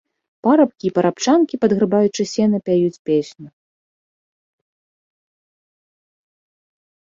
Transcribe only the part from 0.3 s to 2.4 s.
Парабкі і парабчанкі, падграбаючы